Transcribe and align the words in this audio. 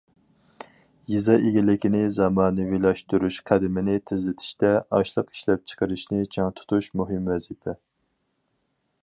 يېزا 1.15 1.33
ئىگىلىكىنى 1.49 1.99
زامانىۋىلاشتۇرۇش 2.15 3.37
قەدىمىنى 3.51 3.99
تېزلىتىشتە، 4.13 4.73
ئاشلىق 4.99 5.31
ئىشلەپچىقىرىشنى 5.37 6.25
چىڭ 6.37 6.51
تۇتۇش 6.61 6.91
مۇھىم 7.03 7.31
ۋەزىپە. 7.35 7.79